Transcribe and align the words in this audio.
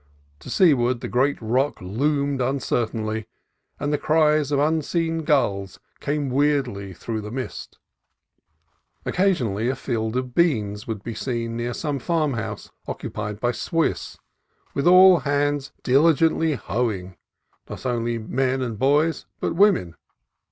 To 0.39 0.49
seaward 0.49 1.01
the 1.01 1.07
great 1.07 1.39
rock 1.39 1.79
loomed 1.79 2.41
uncertainly, 2.41 3.27
and 3.79 3.93
the 3.93 3.99
cries 3.99 4.51
of 4.51 4.57
unseen 4.57 5.23
gulls 5.23 5.79
came 5.99 6.31
weirdly 6.31 6.91
through 6.91 7.21
the 7.21 7.29
mist. 7.29 7.77
Occasionally 9.05 9.69
a 9.69 9.75
field 9.75 10.17
of 10.17 10.33
beans 10.33 10.87
would 10.87 11.03
be 11.03 11.13
seen 11.13 11.55
near 11.55 11.75
some 11.75 11.99
farmhouse 11.99 12.71
occupied 12.87 13.39
by 13.39 13.51
Swiss, 13.51 14.17
with 14.73 14.87
all 14.87 15.19
hands 15.19 15.71
diligently 15.83 16.55
hoeing, 16.55 17.15
not 17.69 17.85
only 17.85 18.17
men 18.17 18.63
and 18.63 18.79
boys, 18.79 19.27
but 19.39 19.53
women. 19.55 19.93